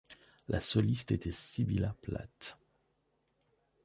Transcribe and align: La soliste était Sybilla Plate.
La 0.47 0.59
soliste 0.59 1.11
était 1.11 1.31
Sybilla 1.31 1.93
Plate. 2.01 2.57